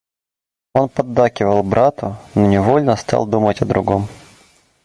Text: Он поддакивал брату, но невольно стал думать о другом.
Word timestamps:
Он 0.73 0.89
поддакивал 0.89 1.61
брату, 1.61 2.17
но 2.33 2.47
невольно 2.47 2.95
стал 2.95 3.27
думать 3.27 3.61
о 3.61 3.65
другом. 3.67 4.07